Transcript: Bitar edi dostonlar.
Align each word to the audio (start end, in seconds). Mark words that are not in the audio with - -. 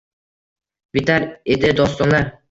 Bitar 0.97 1.25
edi 1.57 1.71
dostonlar. 1.81 2.27